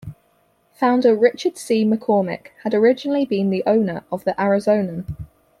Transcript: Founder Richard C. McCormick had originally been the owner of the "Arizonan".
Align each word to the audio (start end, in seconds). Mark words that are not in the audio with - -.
Founder 0.73 1.15
Richard 1.15 1.59
C. 1.59 1.85
McCormick 1.85 2.47
had 2.63 2.73
originally 2.73 3.23
been 3.23 3.51
the 3.51 3.61
owner 3.67 4.03
of 4.11 4.23
the 4.23 4.31
"Arizonan". 4.31 5.05